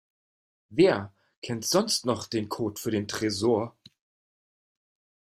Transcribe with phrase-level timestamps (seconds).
[0.69, 1.13] Wer
[1.43, 3.77] kennt sonst noch den Code für den Tresor?